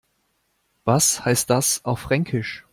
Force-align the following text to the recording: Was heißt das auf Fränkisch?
Was 0.83 1.25
heißt 1.25 1.51
das 1.51 1.85
auf 1.85 1.99
Fränkisch? 1.99 2.65